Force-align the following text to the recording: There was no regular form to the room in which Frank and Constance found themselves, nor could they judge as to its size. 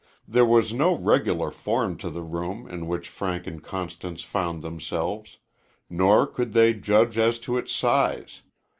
There 0.27 0.47
was 0.47 0.73
no 0.73 0.95
regular 0.95 1.51
form 1.51 1.95
to 1.99 2.09
the 2.09 2.23
room 2.23 2.67
in 2.67 2.87
which 2.87 3.07
Frank 3.07 3.45
and 3.45 3.63
Constance 3.63 4.23
found 4.23 4.63
themselves, 4.63 5.37
nor 5.91 6.25
could 6.25 6.53
they 6.53 6.73
judge 6.73 7.19
as 7.19 7.37
to 7.41 7.55
its 7.55 7.71
size. 7.71 8.41